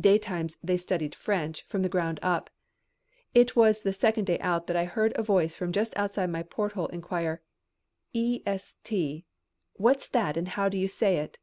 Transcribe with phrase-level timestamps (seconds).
[0.00, 2.48] Daytimes they studied French from the ground up.
[3.34, 6.42] It was the second day out that I heard a voice from just outside my
[6.42, 7.42] porthole inquire
[8.14, 9.26] "E S T
[9.74, 11.36] what's that and how do you say it?"